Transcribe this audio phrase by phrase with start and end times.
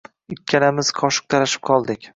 [0.35, 2.09] Ikkalamiz qoshiq talashib qoldik.